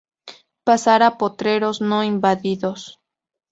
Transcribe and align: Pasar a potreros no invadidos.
Pasar 0.63 1.03
a 1.03 1.17
potreros 1.19 1.79
no 1.79 2.03
invadidos. 2.03 2.99